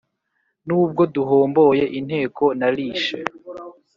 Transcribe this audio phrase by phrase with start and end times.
[0.67, 3.17] n'ubwo duhomboye inteko nalishe.